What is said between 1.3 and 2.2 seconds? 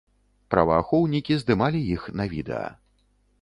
здымалі іх